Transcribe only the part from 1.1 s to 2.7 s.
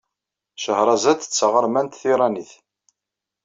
d taɣermant tiṛanit.